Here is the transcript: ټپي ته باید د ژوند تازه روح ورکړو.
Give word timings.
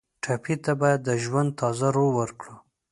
ټپي 0.23 0.55
ته 0.63 0.71
باید 0.81 0.99
د 1.03 1.09
ژوند 1.23 1.49
تازه 1.59 1.87
روح 1.95 2.09
ورکړو. 2.19 2.55